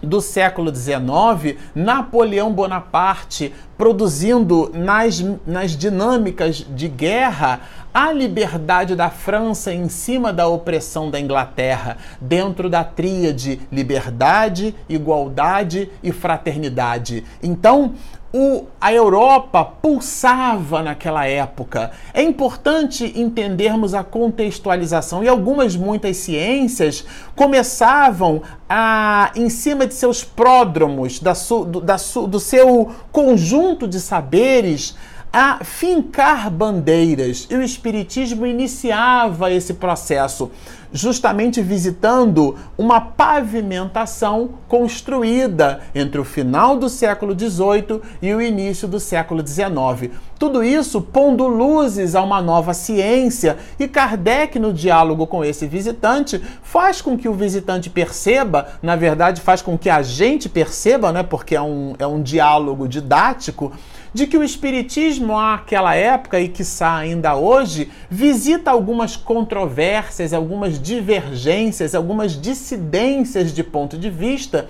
do 0.02 0.22
século 0.22 0.74
XIX, 0.74 1.58
Napoleão 1.76 2.54
Bonaparte 2.54 3.54
produzindo 3.78 4.72
nas, 4.74 5.24
nas 5.46 5.72
dinâmicas 5.76 6.66
de 6.70 6.88
guerra 6.88 7.62
a 7.94 8.12
liberdade 8.12 8.96
da 8.96 9.10
França 9.10 9.74
em 9.74 9.90
cima 9.90 10.32
da 10.32 10.48
opressão 10.48 11.12
da 11.12 11.20
Inglaterra, 11.20 11.98
dentro 12.20 12.70
da 12.70 12.84
tríade 12.84 13.62
liberdade, 13.72 14.74
igualdade 14.88 15.90
e 16.02 16.12
fraternidade. 16.12 17.24
Então, 17.42 17.94
o, 18.34 18.66
a 18.82 18.92
Europa 18.92 19.64
pulsava 19.64 20.82
naquela 20.82 21.28
época. 21.28 21.92
É 22.12 22.24
importante 22.24 23.14
entendermos 23.16 23.94
a 23.94 24.04
contextualização 24.04 25.24
e 25.24 25.28
algumas, 25.28 25.76
muitas 25.76 26.18
ciências 26.18 27.06
começavam 27.36 28.42
a, 28.68 29.32
em 29.36 29.50
cima 29.50 29.86
de 29.86 29.94
seus 29.94 30.24
pródromos, 30.24 31.20
da 31.20 31.36
su, 31.36 31.64
do, 31.64 31.80
da 31.80 32.00
su, 32.00 32.26
do 32.26 32.40
seu 32.40 32.92
conjunto 33.12 33.88
de 33.88 34.00
saberes, 34.00 34.98
a 35.32 35.64
fincar 35.64 36.50
bandeiras. 36.50 37.48
E 37.50 37.56
o 37.56 37.62
Espiritismo 37.62 38.48
iniciava 38.48 39.52
esse 39.52 39.76
processo 39.76 40.52
justamente 40.94 41.62
visitando 41.62 42.56
uma 42.78 43.02
pavimentação 43.02 44.52
construída 44.68 45.82
entre 45.94 46.22
o 46.22 46.24
final 46.24 46.78
do 46.78 46.88
século 46.88 47.38
XVIII 47.38 48.00
e 48.22 48.34
o 48.34 48.42
início 48.42 48.88
do 48.88 49.00
século 49.00 49.46
XIX. 49.46 50.12
Tudo 50.38 50.64
isso 50.64 51.02
pondo 51.02 51.48
luzes 51.48 52.16
a 52.16 52.22
uma 52.22 52.42
nova 52.42 52.74
ciência 52.74 53.58
e 53.80 53.88
Kardec, 53.88 54.60
no 54.60 54.72
diálogo 54.72 55.26
com 55.26 55.44
esse 55.44 55.66
visitante, 55.66 56.42
faz 56.62 57.02
com 57.02 57.18
que 57.18 57.28
o 57.28 57.34
visitante 57.34 57.90
perceba, 57.90 58.68
na 58.82 58.96
verdade, 58.96 59.42
faz 59.42 59.62
com 59.62 59.78
que 59.78 59.90
a 59.90 60.04
gente 60.04 60.48
perceba, 60.48 61.12
né, 61.12 61.24
porque 61.24 61.56
é 61.56 61.62
um, 61.62 61.96
é 61.98 62.06
um 62.06 62.22
diálogo 62.22 62.88
didático 62.88 63.72
de 64.14 64.28
que 64.28 64.38
o 64.38 64.44
Espiritismo, 64.44 65.38
àquela 65.38 65.96
época 65.96 66.40
e 66.40 66.48
que 66.48 66.64
ainda 66.82 67.36
hoje, 67.36 67.92
visita 68.10 68.70
algumas 68.70 69.16
controvérsias, 69.16 70.34
algumas 70.34 70.80
divergências, 70.84 71.96
algumas 71.96 72.40
dissidências 72.40 73.54
de 73.54 73.64
ponto 73.64 73.98
de 73.98 74.10
vista 74.10 74.68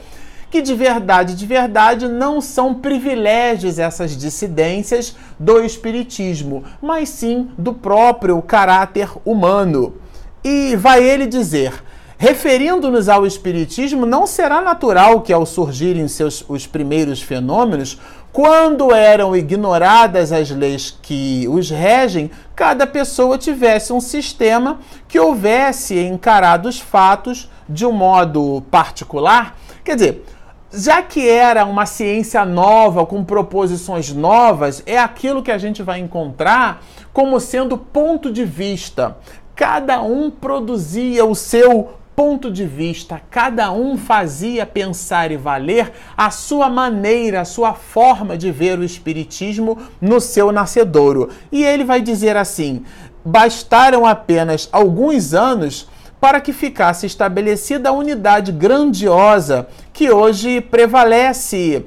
que 0.54 0.62
de 0.62 0.76
verdade, 0.76 1.34
de 1.34 1.48
verdade, 1.48 2.08
não 2.08 2.40
são 2.40 2.76
privilégios 2.76 3.80
essas 3.80 4.16
dissidências 4.16 5.16
do 5.40 5.60
Espiritismo, 5.64 6.64
mas 6.80 7.10
sim 7.10 7.50
do 7.58 7.74
próprio 7.74 8.40
caráter 8.40 9.10
humano. 9.26 9.96
E 10.44 10.76
vai 10.76 11.04
ele 11.04 11.26
dizer. 11.26 11.74
Referindo-nos 12.20 13.10
ao 13.10 13.26
Espiritismo, 13.26 14.06
não 14.06 14.28
será 14.28 14.62
natural 14.62 15.22
que, 15.22 15.34
ao 15.34 15.44
surgirem 15.44 16.08
seus, 16.08 16.46
os 16.48 16.68
primeiros 16.68 17.20
fenômenos, 17.20 18.00
quando 18.34 18.92
eram 18.92 19.36
ignoradas 19.36 20.32
as 20.32 20.50
leis 20.50 20.98
que 21.00 21.48
os 21.48 21.70
regem, 21.70 22.32
cada 22.56 22.88
pessoa 22.88 23.38
tivesse 23.38 23.94
um 23.94 24.02
sistema 24.02 24.80
que 25.08 25.20
houvesse 25.20 26.00
encarado 26.00 26.68
os 26.68 26.80
fatos 26.80 27.48
de 27.70 27.86
um 27.86 27.92
modo 27.92 28.64
particular. 28.72 29.56
Quer 29.84 29.96
dizer, 29.96 30.26
já 30.74 31.04
que 31.04 31.30
era 31.30 31.64
uma 31.64 31.86
ciência 31.86 32.44
nova, 32.44 33.06
com 33.06 33.24
proposições 33.24 34.12
novas, 34.12 34.82
é 34.88 34.98
aquilo 34.98 35.44
que 35.44 35.52
a 35.52 35.60
gente 35.60 35.84
vai 35.84 36.00
encontrar 36.00 36.84
como 37.14 37.40
sendo 37.40 37.78
ponto 37.78 38.32
de 38.32 38.44
vista. 38.44 39.16
Cada 39.56 40.02
um 40.02 40.32
produzia 40.32 41.24
o 41.24 41.36
seu 41.36 41.92
ponto 42.16 42.52
de 42.52 42.66
vista, 42.66 43.22
cada 43.30 43.72
um 43.72 43.98
fazia 43.98 44.66
pensar 44.66 45.32
e 45.32 45.38
valer 45.38 45.92
a 46.16 46.30
sua 46.30 46.70
maneira, 46.70 47.42
a 47.42 47.46
sua 47.46 47.74
forma 47.74 48.38
de 48.38 48.52
ver 48.52 48.78
o 48.78 48.84
Espiritismo 48.84 49.78
no 50.00 50.20
seu 50.20 50.52
nascedouro. 50.52 51.30
E 51.52 51.64
ele 51.64 51.84
vai 51.84 52.02
dizer 52.02 52.38
assim: 52.38 52.84
bastaram 53.26 54.06
apenas 54.06 54.70
alguns 54.72 55.34
anos 55.34 55.88
para 56.20 56.40
que 56.40 56.54
ficasse 56.54 57.06
estabelecida 57.06 57.90
a 57.90 57.94
unidade 57.94 58.52
grandiosa 58.52 59.68
que 59.92 60.10
hoje 60.10 60.62
prevalece 60.62 61.86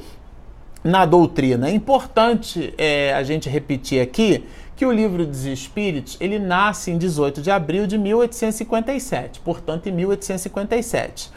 na 0.84 1.06
doutrina. 1.06 1.68
É 1.68 1.72
importante 1.72 2.74
é, 2.76 3.14
a 3.14 3.22
gente 3.22 3.48
repetir 3.48 4.00
aqui 4.00 4.44
que 4.76 4.84
o 4.84 4.92
livro 4.92 5.26
dos 5.26 5.46
Espíritos 5.46 6.18
ele 6.20 6.38
nasce 6.38 6.90
em 6.90 6.98
18 6.98 7.40
de 7.40 7.50
abril 7.50 7.86
de 7.86 7.96
1857, 7.96 9.40
portanto 9.40 9.88
em 9.88 9.92
1857. 9.92 11.30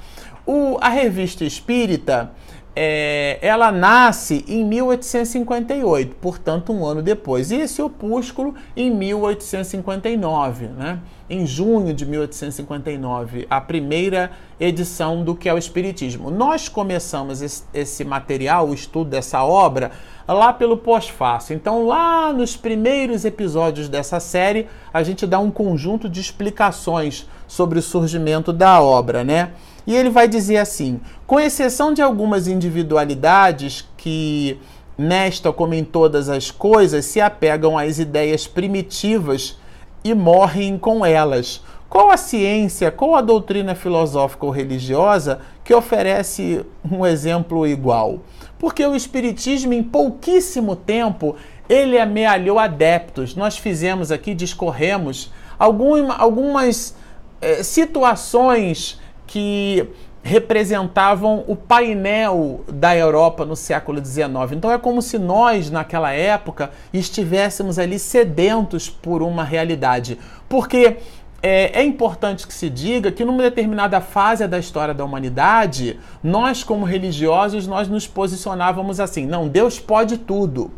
O, 0.52 0.80
a 0.82 0.90
revista 0.90 1.46
Espírita 1.46 2.32
é, 2.76 3.38
ela 3.40 3.72
nasce 3.72 4.44
em 4.48 4.66
1858, 4.66 6.16
portanto 6.16 6.74
um 6.74 6.84
ano 6.84 7.04
depois. 7.04 7.52
E 7.52 7.58
esse 7.58 7.80
opúsculo 7.84 8.56
em 8.76 8.90
1859, 8.90 10.66
né? 10.70 11.02
em 11.30 11.46
junho 11.46 11.94
de 11.94 12.04
1859, 12.04 13.46
a 13.48 13.62
primeira 13.62 14.32
edição 14.60 15.24
do 15.24 15.36
que 15.36 15.48
é 15.48 15.54
o 15.54 15.58
Espiritismo. 15.60 16.32
Nós 16.32 16.68
começamos 16.68 17.44
esse, 17.44 17.64
esse 17.72 18.04
material, 18.04 18.70
o 18.70 18.74
estudo 18.74 19.12
dessa 19.12 19.44
obra, 19.44 19.92
lá 20.28 20.52
pelo 20.52 20.78
pós-fácil. 20.78 21.56
Então, 21.56 21.86
lá 21.86 22.34
nos 22.34 22.58
primeiros 22.58 23.24
episódios 23.24 23.88
dessa 23.88 24.20
série, 24.20 24.68
a 24.92 25.04
gente 25.04 25.28
dá 25.28 25.38
um 25.38 25.52
conjunto 25.52 26.10
de 26.10 26.20
explicações 26.20 27.30
sobre 27.48 27.78
o 27.78 27.84
surgimento 27.84 28.52
da 28.52 28.82
obra, 28.82 29.24
né? 29.24 29.52
E 29.86 29.96
ele 29.96 30.10
vai 30.10 30.28
dizer 30.28 30.58
assim: 30.58 31.00
com 31.26 31.40
exceção 31.40 31.94
de 31.94 32.02
algumas 32.02 32.48
individualidades 32.48 33.88
que, 33.98 34.60
nesta 34.98 35.52
como 35.52 35.74
em 35.74 35.84
todas 35.84 36.30
as 36.30 36.52
coisas, 36.52 37.06
se 37.06 37.22
apegam 37.22 37.78
às 37.78 38.00
ideias 38.00 38.48
primitivas 38.48 39.58
e 40.04 40.14
morrem 40.14 40.78
com 40.78 41.06
elas. 41.06 41.62
Qual 41.90 42.12
a 42.12 42.18
ciência, 42.18 42.92
qual 42.92 43.16
a 43.16 43.22
doutrina 43.22 43.74
filosófica 43.74 44.46
ou 44.46 44.52
religiosa 44.52 45.40
que 45.64 45.74
oferece 45.74 46.64
um 46.90 47.04
exemplo 47.04 47.66
igual? 47.66 48.20
Porque 48.60 48.86
o 48.86 48.96
Espiritismo, 48.96 49.74
em 49.74 49.82
pouquíssimo 49.82 50.76
tempo, 50.76 51.36
ele 51.68 51.98
amealhou 51.98 52.60
adeptos. 52.60 53.36
Nós 53.36 53.58
fizemos 53.58 54.12
aqui, 54.12 54.36
discorremos 54.36 55.32
algum, 55.58 56.12
algumas 56.12 56.96
eh, 57.42 57.64
situações 57.64 59.00
que 59.30 59.88
representavam 60.24 61.44
o 61.48 61.56
painel 61.56 62.62
da 62.68 62.98
Europa 62.98 63.46
no 63.46 63.56
século 63.56 64.04
XIX. 64.04 64.54
Então 64.54 64.72
é 64.72 64.78
como 64.78 65.04
se 65.04 65.20
nós, 65.20 65.70
naquela 65.70 66.12
época, 66.12 66.72
estivéssemos 66.92 67.78
ali 67.78 68.00
sedentos 68.00 68.90
por 68.90 69.22
uma 69.22 69.44
realidade. 69.44 70.18
Porque 70.50 70.98
é, 71.44 71.80
é, 71.80 71.84
importante 71.84 72.48
que 72.48 72.54
se 72.54 72.72
diga 72.72 73.12
que 73.12 73.24
numa 73.24 73.44
determinada 73.44 74.02
fase 74.02 74.48
da 74.48 74.58
história 74.58 74.96
da 74.96 75.06
humanidade, 75.06 76.00
nós 76.24 76.64
como 76.64 76.86
religiosos, 76.86 77.68
nós 77.68 77.88
nos 77.88 78.08
posicionávamos 78.08 79.00
assim, 79.00 79.28
não, 79.28 79.48
Deus 79.48 79.80
pode 79.80 80.18
tudo. 80.18 80.72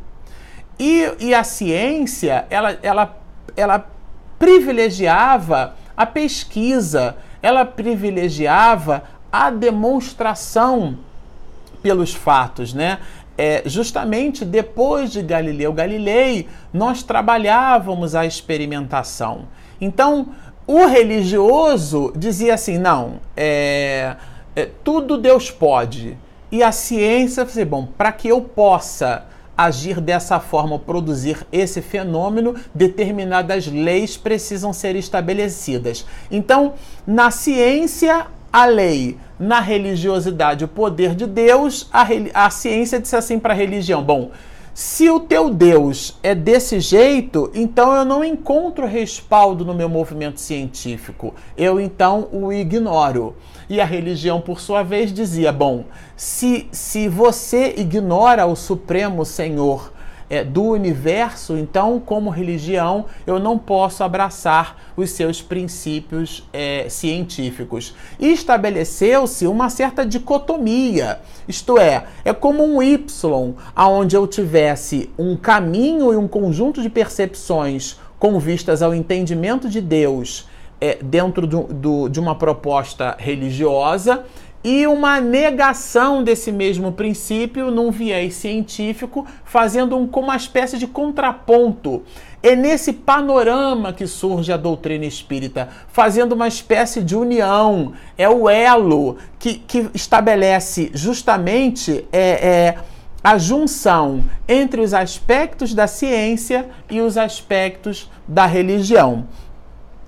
E, 0.77 1.09
e 1.21 1.33
a 1.33 1.45
ciência, 1.45 2.45
ela, 2.49 2.77
ela, 2.83 3.17
ela 3.55 3.87
privilegiava 4.37 5.75
a 5.95 6.05
pesquisa, 6.05 7.15
ela 7.41 7.65
privilegiava 7.65 9.03
a 9.31 9.49
demonstração 9.49 10.97
pelos 11.81 12.13
fatos, 12.13 12.73
né? 12.73 12.99
É, 13.37 13.63
justamente 13.65 14.45
depois 14.45 15.11
de 15.11 15.21
Galileu 15.21 15.73
Galilei, 15.73 16.47
nós 16.71 17.01
trabalhávamos 17.01 18.13
a 18.13 18.25
experimentação. 18.25 19.47
Então, 19.79 20.27
o 20.67 20.85
religioso 20.85 22.13
dizia 22.15 22.53
assim: 22.53 22.77
não, 22.77 23.19
é, 23.35 24.15
é, 24.55 24.69
tudo 24.83 25.17
Deus 25.17 25.49
pode. 25.49 26.17
E 26.51 26.61
a 26.61 26.71
ciência, 26.71 27.47
bom, 27.65 27.87
para 27.97 28.11
que 28.11 28.27
eu 28.27 28.41
possa 28.41 29.25
agir 29.65 29.99
dessa 29.99 30.39
forma, 30.39 30.77
produzir 30.77 31.45
esse 31.51 31.81
fenômeno, 31.81 32.55
determinadas 32.73 33.67
leis 33.67 34.17
precisam 34.17 34.73
ser 34.73 34.95
estabelecidas. 34.95 36.05
Então, 36.29 36.73
na 37.05 37.31
ciência, 37.31 38.27
a 38.51 38.65
lei, 38.65 39.17
na 39.39 39.59
religiosidade, 39.59 40.65
o 40.65 40.67
poder 40.67 41.15
de 41.15 41.25
Deus, 41.25 41.89
a, 41.91 42.05
a 42.33 42.49
ciência 42.49 42.99
disse 42.99 43.15
assim 43.15 43.39
para 43.39 43.53
a 43.53 43.57
religião: 43.57 44.03
bom, 44.03 44.31
se 44.81 45.11
o 45.11 45.19
teu 45.19 45.51
Deus 45.51 46.17
é 46.23 46.33
desse 46.33 46.79
jeito, 46.79 47.51
então 47.53 47.95
eu 47.95 48.03
não 48.03 48.25
encontro 48.25 48.87
respaldo 48.87 49.63
no 49.63 49.75
meu 49.75 49.87
movimento 49.87 50.41
científico. 50.41 51.35
Eu 51.55 51.79
então 51.79 52.27
o 52.31 52.51
ignoro. 52.51 53.35
E 53.69 53.79
a 53.79 53.85
religião, 53.85 54.41
por 54.41 54.59
sua 54.59 54.81
vez, 54.81 55.13
dizia: 55.13 55.51
bom, 55.51 55.85
se, 56.15 56.67
se 56.71 57.07
você 57.07 57.75
ignora 57.77 58.47
o 58.47 58.55
Supremo 58.55 59.23
Senhor 59.23 59.90
é, 60.31 60.45
do 60.45 60.63
universo, 60.63 61.57
então, 61.57 61.99
como 61.99 62.29
religião, 62.29 63.05
eu 63.27 63.37
não 63.37 63.59
posso 63.59 64.01
abraçar 64.01 64.77
os 64.95 65.09
seus 65.09 65.41
princípios 65.41 66.47
é, 66.53 66.87
científicos. 66.87 67.93
Estabeleceu-se 68.17 69.45
uma 69.45 69.69
certa 69.69 70.05
dicotomia, 70.05 71.19
isto 71.49 71.77
é, 71.77 72.05
é 72.23 72.31
como 72.31 72.63
um 72.63 72.81
Y, 72.81 73.53
onde 73.75 74.15
eu 74.15 74.25
tivesse 74.25 75.09
um 75.19 75.35
caminho 75.35 76.13
e 76.13 76.15
um 76.15 76.29
conjunto 76.29 76.81
de 76.81 76.89
percepções 76.89 77.99
com 78.17 78.39
vistas 78.39 78.81
ao 78.81 78.95
entendimento 78.95 79.67
de 79.67 79.81
Deus 79.81 80.47
é, 80.79 80.97
dentro 81.03 81.45
do, 81.45 81.63
do, 81.63 82.07
de 82.07 82.21
uma 82.21 82.35
proposta 82.35 83.17
religiosa 83.19 84.23
e 84.63 84.85
uma 84.85 85.19
negação 85.19 86.23
desse 86.23 86.51
mesmo 86.51 86.91
princípio 86.91 87.71
num 87.71 87.89
viés 87.89 88.35
científico, 88.35 89.25
fazendo 89.43 89.97
um, 89.97 90.05
uma 90.05 90.35
espécie 90.35 90.77
de 90.77 90.85
contraponto. 90.85 92.03
É 92.43 92.55
nesse 92.55 92.93
panorama 92.93 93.93
que 93.93 94.07
surge 94.07 94.51
a 94.51 94.57
doutrina 94.57 95.05
espírita, 95.05 95.69
fazendo 95.91 96.33
uma 96.33 96.47
espécie 96.47 97.01
de 97.01 97.15
união. 97.15 97.93
É 98.17 98.27
o 98.27 98.49
elo 98.49 99.17
que, 99.37 99.55
que 99.55 99.89
estabelece 99.93 100.91
justamente 100.93 102.05
é, 102.11 102.19
é, 102.19 102.77
a 103.23 103.37
junção 103.37 104.23
entre 104.47 104.81
os 104.81 104.93
aspectos 104.93 105.73
da 105.73 105.85
ciência 105.85 106.67
e 106.89 106.99
os 106.99 107.17
aspectos 107.17 108.09
da 108.27 108.45
religião. 108.47 109.27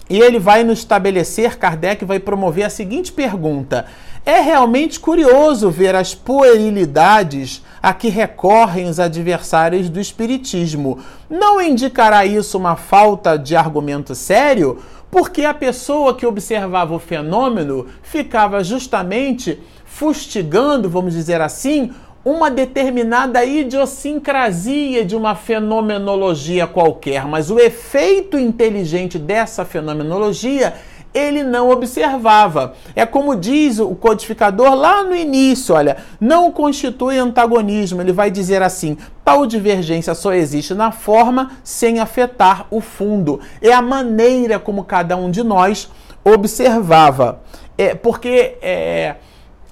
E 0.10 0.20
ele 0.20 0.38
vai 0.38 0.64
nos 0.64 0.80
estabelecer, 0.80 1.58
Kardec 1.58 2.04
vai 2.04 2.20
promover 2.20 2.66
a 2.66 2.70
seguinte 2.70 3.12
pergunta: 3.12 3.86
é 4.26 4.40
realmente 4.40 5.00
curioso 5.00 5.70
ver 5.70 5.96
as 5.96 6.16
puerilidades 6.16 7.62
a 7.82 7.94
que 7.94 8.08
recorrem 8.08 8.88
os 8.88 9.00
adversários 9.00 9.90
do 9.90 10.00
Espiritismo. 10.00 11.00
Não 11.30 11.62
indicará 11.62 12.26
isso 12.26 12.58
uma 12.58 12.78
falta 12.78 13.38
de 13.38 13.56
argumento 13.56 14.16
sério? 14.16 14.82
Porque 15.12 15.44
a 15.44 15.54
pessoa 15.54 16.16
que 16.16 16.26
observava 16.26 16.96
o 16.96 17.00
fenômeno 17.00 17.88
ficava 18.02 18.64
justamente 18.64 19.60
fustigando, 19.86 20.90
vamos 20.90 21.14
dizer 21.14 21.42
assim, 21.42 21.92
uma 22.26 22.50
determinada 22.50 23.44
idiosincrasia 23.44 25.04
de 25.04 25.16
uma 25.16 25.36
fenomenologia 25.36 26.66
qualquer, 26.66 27.26
mas 27.26 27.52
o 27.52 27.60
efeito 27.60 28.40
inteligente 28.40 29.20
dessa 29.20 29.66
fenomenologia 29.66 30.74
ele 31.14 31.44
não 31.44 31.70
observava. 31.70 32.74
É 32.96 33.06
como 33.06 33.36
diz 33.36 33.80
o 33.80 33.96
codificador 33.96 34.74
lá 34.74 35.04
no 35.04 35.16
início, 35.16 35.76
olha, 35.76 35.98
não 36.20 36.52
constitui 36.52 37.18
antagonismo. 37.18 38.02
Ele 38.02 38.12
vai 38.12 38.32
dizer 38.32 38.62
assim: 38.62 38.98
tal 39.24 39.46
divergência 39.46 40.16
só 40.16 40.34
existe 40.34 40.74
na 40.74 40.92
forma 40.92 41.52
sem 41.64 42.00
afetar 42.00 42.66
o 42.72 42.82
fundo. 42.82 43.40
É 43.62 43.72
a 43.72 43.82
maneira 43.82 44.60
como 44.60 44.84
cada 44.84 45.16
um 45.16 45.30
de 45.30 45.44
nós 45.44 45.90
observava. 46.24 47.42
É, 47.78 47.96
porque, 47.96 48.58
é, 48.62 49.16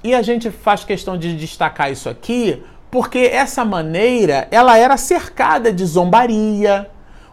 e 0.04 0.14
a 0.14 0.22
gente 0.22 0.50
faz 0.50 0.84
questão 0.84 1.18
de 1.18 1.36
destacar 1.36 1.92
isso 1.92 2.10
aqui, 2.10 2.64
porque 2.90 3.20
essa 3.20 3.64
maneira 3.64 4.48
ela 4.52 4.78
era 4.78 4.98
cercada 4.98 5.72
de 5.72 5.86
zombaria, 5.86 6.90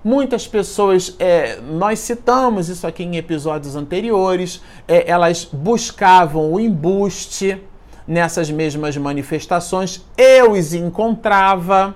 Muitas 0.08 0.48
pessoas, 0.48 1.14
é, 1.18 1.60
nós 1.60 1.98
citamos 1.98 2.70
isso 2.70 2.86
aqui 2.86 3.02
em 3.02 3.18
episódios 3.18 3.76
anteriores, 3.76 4.62
é, 4.88 5.04
elas 5.06 5.44
buscavam 5.44 6.50
o 6.50 6.58
embuste 6.58 7.60
nessas 8.06 8.50
mesmas 8.50 8.96
manifestações, 8.96 10.02
eu 10.16 10.52
os 10.52 10.72
encontrava. 10.72 11.94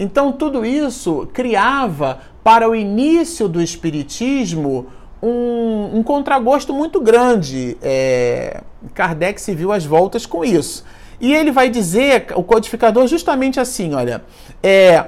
Então, 0.00 0.32
tudo 0.32 0.64
isso 0.64 1.28
criava 1.34 2.20
para 2.42 2.70
o 2.70 2.74
início 2.74 3.46
do 3.48 3.60
Espiritismo 3.60 4.86
um, 5.22 5.98
um 5.98 6.02
contragosto 6.02 6.72
muito 6.72 7.02
grande. 7.02 7.76
É, 7.82 8.62
Kardec 8.94 9.38
se 9.42 9.54
viu 9.54 9.72
às 9.72 9.84
voltas 9.84 10.24
com 10.24 10.42
isso. 10.42 10.86
E 11.20 11.34
ele 11.34 11.50
vai 11.50 11.68
dizer, 11.68 12.28
o 12.34 12.42
codificador, 12.42 13.06
justamente 13.06 13.60
assim: 13.60 13.92
olha, 13.92 14.24
é, 14.62 15.06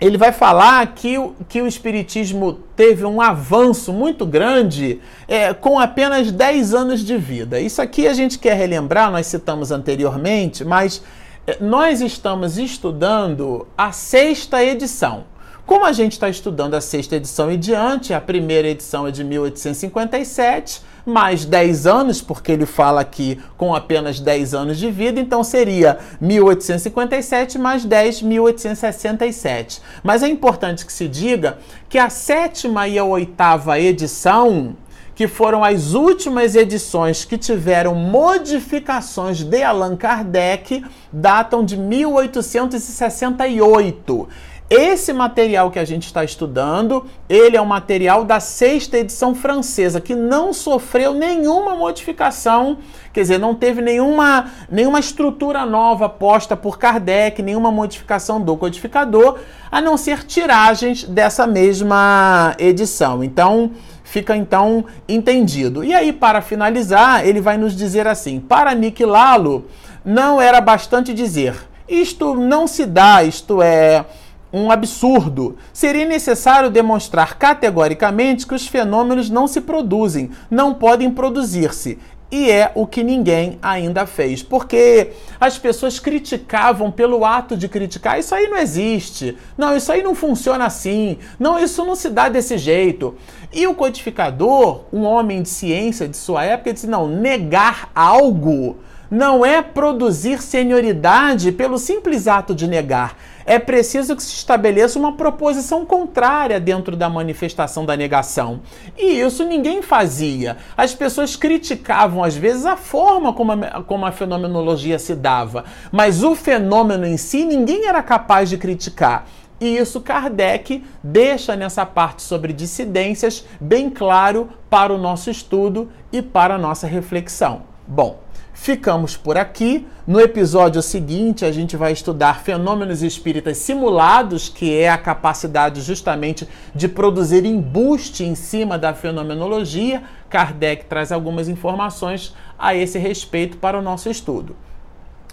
ele 0.00 0.16
vai 0.16 0.30
falar 0.30 0.94
que, 0.94 1.16
que 1.48 1.60
o 1.60 1.66
Espiritismo 1.66 2.60
teve 2.76 3.04
um 3.04 3.20
avanço 3.20 3.92
muito 3.92 4.24
grande 4.24 5.00
é, 5.26 5.52
com 5.52 5.78
apenas 5.78 6.30
10 6.30 6.72
anos 6.74 7.04
de 7.04 7.16
vida. 7.16 7.58
Isso 7.58 7.82
aqui 7.82 8.06
a 8.06 8.12
gente 8.12 8.38
quer 8.38 8.56
relembrar, 8.56 9.10
nós 9.10 9.26
citamos 9.26 9.72
anteriormente, 9.72 10.64
mas 10.64 11.02
é, 11.46 11.58
nós 11.60 12.00
estamos 12.00 12.58
estudando 12.58 13.66
a 13.76 13.90
sexta 13.90 14.62
edição. 14.62 15.24
Como 15.68 15.84
a 15.84 15.92
gente 15.92 16.12
está 16.12 16.30
estudando 16.30 16.72
a 16.72 16.80
sexta 16.80 17.16
edição 17.16 17.52
e 17.52 17.56
diante, 17.58 18.14
a 18.14 18.20
primeira 18.22 18.68
edição 18.68 19.06
é 19.06 19.10
de 19.10 19.22
1857, 19.22 20.80
mais 21.04 21.44
10 21.44 21.86
anos, 21.86 22.22
porque 22.22 22.52
ele 22.52 22.64
fala 22.64 23.02
aqui 23.02 23.38
com 23.54 23.74
apenas 23.74 24.18
10 24.18 24.54
anos 24.54 24.78
de 24.78 24.90
vida, 24.90 25.20
então 25.20 25.44
seria 25.44 25.98
1857 26.22 27.58
mais 27.58 27.84
10, 27.84 28.22
1867. 28.22 29.82
Mas 30.02 30.22
é 30.22 30.28
importante 30.28 30.86
que 30.86 30.92
se 30.92 31.06
diga 31.06 31.58
que 31.86 31.98
a 31.98 32.08
sétima 32.08 32.88
e 32.88 32.98
a 32.98 33.04
oitava 33.04 33.78
edição 33.78 34.74
que 35.14 35.28
foram 35.28 35.62
as 35.64 35.92
últimas 35.92 36.54
edições 36.54 37.26
que 37.26 37.36
tiveram 37.36 37.94
modificações 37.94 39.42
de 39.42 39.62
Allan 39.62 39.96
Kardec, 39.96 40.82
datam 41.12 41.62
de 41.62 41.76
1868. 41.76 44.28
Esse 44.70 45.14
material 45.14 45.70
que 45.70 45.78
a 45.78 45.84
gente 45.84 46.04
está 46.04 46.22
estudando, 46.22 47.06
ele 47.26 47.56
é 47.56 47.60
um 47.60 47.64
material 47.64 48.22
da 48.22 48.38
sexta 48.38 48.98
edição 48.98 49.34
francesa, 49.34 49.98
que 49.98 50.14
não 50.14 50.52
sofreu 50.52 51.14
nenhuma 51.14 51.74
modificação, 51.74 52.76
quer 53.10 53.22
dizer, 53.22 53.38
não 53.38 53.54
teve 53.54 53.80
nenhuma, 53.80 54.50
nenhuma 54.70 55.00
estrutura 55.00 55.64
nova 55.64 56.06
posta 56.06 56.54
por 56.54 56.78
Kardec, 56.78 57.40
nenhuma 57.40 57.70
modificação 57.70 58.42
do 58.42 58.58
codificador, 58.58 59.38
a 59.70 59.80
não 59.80 59.96
ser 59.96 60.24
tiragens 60.24 61.02
dessa 61.02 61.46
mesma 61.46 62.54
edição. 62.58 63.24
Então, 63.24 63.70
fica 64.04 64.36
então 64.36 64.84
entendido. 65.08 65.82
E 65.82 65.94
aí, 65.94 66.12
para 66.12 66.42
finalizar, 66.42 67.26
ele 67.26 67.40
vai 67.40 67.56
nos 67.56 67.74
dizer 67.74 68.06
assim: 68.06 68.38
para 68.38 68.72
aniquilá-lo, 68.72 69.64
não 70.04 70.38
era 70.38 70.60
bastante 70.60 71.14
dizer, 71.14 71.56
isto 71.88 72.34
não 72.34 72.66
se 72.66 72.84
dá, 72.84 73.24
isto 73.24 73.62
é 73.62 74.04
um 74.52 74.70
absurdo. 74.70 75.56
Seria 75.72 76.06
necessário 76.06 76.70
demonstrar 76.70 77.36
categoricamente 77.38 78.46
que 78.46 78.54
os 78.54 78.66
fenômenos 78.66 79.28
não 79.30 79.46
se 79.46 79.60
produzem, 79.60 80.30
não 80.50 80.74
podem 80.74 81.10
produzir-se. 81.10 81.98
E 82.30 82.50
é 82.50 82.70
o 82.74 82.86
que 82.86 83.02
ninguém 83.02 83.58
ainda 83.62 84.04
fez. 84.04 84.42
Porque 84.42 85.12
as 85.40 85.56
pessoas 85.56 85.98
criticavam 85.98 86.90
pelo 86.90 87.24
ato 87.24 87.56
de 87.56 87.68
criticar. 87.68 88.18
Isso 88.18 88.34
aí 88.34 88.48
não 88.48 88.58
existe. 88.58 89.36
Não, 89.56 89.74
isso 89.74 89.90
aí 89.90 90.02
não 90.02 90.14
funciona 90.14 90.66
assim. 90.66 91.16
Não, 91.38 91.58
isso 91.58 91.84
não 91.86 91.94
se 91.94 92.10
dá 92.10 92.28
desse 92.28 92.58
jeito. 92.58 93.14
E 93.50 93.66
o 93.66 93.74
codificador, 93.74 94.82
um 94.92 95.04
homem 95.04 95.40
de 95.40 95.48
ciência 95.48 96.06
de 96.06 96.18
sua 96.18 96.44
época, 96.44 96.74
disse: 96.74 96.86
não, 96.86 97.08
negar 97.08 97.90
algo 97.94 98.76
não 99.10 99.44
é 99.44 99.62
produzir 99.62 100.42
senioridade 100.42 101.50
pelo 101.52 101.78
simples 101.78 102.28
ato 102.28 102.54
de 102.54 102.66
negar. 102.66 103.16
É 103.48 103.58
preciso 103.58 104.14
que 104.14 104.22
se 104.22 104.34
estabeleça 104.34 104.98
uma 104.98 105.14
proposição 105.14 105.86
contrária 105.86 106.60
dentro 106.60 106.94
da 106.94 107.08
manifestação 107.08 107.86
da 107.86 107.96
negação. 107.96 108.60
E 108.94 109.20
isso 109.20 109.42
ninguém 109.42 109.80
fazia. 109.80 110.58
As 110.76 110.94
pessoas 110.94 111.34
criticavam, 111.34 112.22
às 112.22 112.36
vezes, 112.36 112.66
a 112.66 112.76
forma 112.76 113.32
como 113.32 113.52
a, 113.52 113.82
como 113.84 114.04
a 114.04 114.12
fenomenologia 114.12 114.98
se 114.98 115.14
dava, 115.14 115.64
mas 115.90 116.22
o 116.22 116.34
fenômeno 116.34 117.06
em 117.06 117.16
si 117.16 117.42
ninguém 117.42 117.86
era 117.86 118.02
capaz 118.02 118.50
de 118.50 118.58
criticar. 118.58 119.26
E 119.58 119.78
isso 119.78 120.02
Kardec 120.02 120.84
deixa 121.02 121.56
nessa 121.56 121.86
parte 121.86 122.20
sobre 122.20 122.52
dissidências 122.52 123.46
bem 123.58 123.88
claro 123.88 124.50
para 124.68 124.92
o 124.92 124.98
nosso 124.98 125.30
estudo 125.30 125.90
e 126.12 126.20
para 126.20 126.56
a 126.56 126.58
nossa 126.58 126.86
reflexão. 126.86 127.62
Bom, 127.86 128.20
ficamos 128.58 129.16
por 129.16 129.38
aqui. 129.38 129.86
No 130.06 130.20
episódio 130.20 130.82
seguinte, 130.82 131.44
a 131.44 131.52
gente 131.52 131.76
vai 131.76 131.92
estudar 131.92 132.42
fenômenos 132.42 133.02
espíritas 133.02 133.56
simulados, 133.58 134.48
que 134.48 134.76
é 134.76 134.90
a 134.90 134.98
capacidade 134.98 135.80
justamente 135.80 136.46
de 136.74 136.88
produzir 136.88 137.44
embuste 137.44 138.24
em 138.24 138.34
cima 138.34 138.76
da 138.76 138.92
fenomenologia. 138.92 140.02
Kardec 140.28 140.86
traz 140.86 141.12
algumas 141.12 141.48
informações 141.48 142.34
a 142.58 142.74
esse 142.74 142.98
respeito 142.98 143.58
para 143.58 143.78
o 143.78 143.82
nosso 143.82 144.10
estudo. 144.10 144.56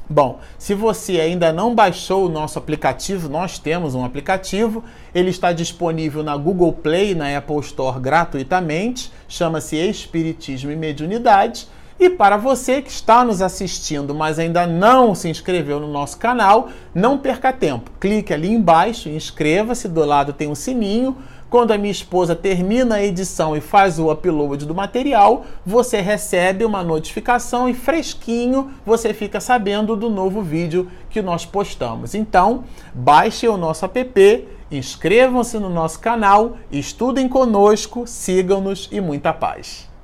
Bom, 0.07 0.39
se 0.59 0.75
você 0.75 1.19
ainda 1.19 1.51
não 1.51 1.73
baixou 1.73 2.27
o 2.27 2.29
nosso 2.29 2.59
aplicativo, 2.59 3.27
nós 3.27 3.57
temos 3.57 3.95
um 3.95 4.05
aplicativo. 4.05 4.83
Ele 5.15 5.31
está 5.31 5.51
disponível 5.51 6.21
na 6.21 6.37
Google 6.37 6.71
Play 6.71 7.15
na 7.15 7.35
Apple 7.35 7.59
Store 7.61 7.99
gratuitamente. 7.99 9.11
Chama-se 9.27 9.75
Espiritismo 9.77 10.69
e 10.69 10.75
Mediunidade. 10.75 11.67
E 11.97 12.09
para 12.09 12.35
você 12.35 12.81
que 12.81 12.89
está 12.91 13.23
nos 13.23 13.41
assistindo, 13.41 14.13
mas 14.13 14.37
ainda 14.37 14.67
não 14.67 15.15
se 15.15 15.29
inscreveu 15.29 15.79
no 15.79 15.87
nosso 15.87 16.17
canal, 16.17 16.67
não 16.93 17.17
perca 17.17 17.53
tempo. 17.53 17.89
Clique 18.01 18.33
ali 18.33 18.51
embaixo, 18.51 19.07
inscreva-se, 19.07 19.87
do 19.87 20.03
lado 20.03 20.33
tem 20.33 20.49
um 20.49 20.55
sininho. 20.55 21.15
Quando 21.49 21.71
a 21.71 21.77
minha 21.77 21.91
esposa 21.91 22.35
termina 22.35 22.95
a 22.95 23.03
edição 23.03 23.55
e 23.55 23.61
faz 23.61 23.97
o 23.97 24.11
upload 24.11 24.65
do 24.65 24.75
material, 24.75 25.45
você 25.65 26.01
recebe 26.01 26.65
uma 26.65 26.83
notificação 26.83 27.69
e 27.69 27.73
fresquinho 27.73 28.71
você 28.85 29.13
fica 29.13 29.39
sabendo 29.39 29.95
do 29.95 30.09
novo 30.09 30.41
vídeo 30.41 30.91
que 31.09 31.21
nós 31.21 31.45
postamos. 31.45 32.13
Então, 32.13 32.65
baixe 32.93 33.47
o 33.47 33.55
nosso 33.55 33.85
app, 33.85 34.47
inscrevam-se 34.69 35.57
no 35.59 35.69
nosso 35.69 35.99
canal, 36.01 36.57
estudem 36.69 37.29
conosco, 37.29 38.05
sigam-nos 38.05 38.89
e 38.91 38.99
muita 38.99 39.31
paz. 39.31 39.94